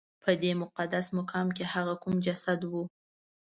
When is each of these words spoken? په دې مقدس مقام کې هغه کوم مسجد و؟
په 0.23 0.31
دې 0.41 0.51
مقدس 0.61 1.05
مقام 1.17 1.47
کې 1.55 1.63
هغه 1.73 1.93
کوم 2.03 2.13
مسجد 2.25 2.61
و؟ 2.71 2.73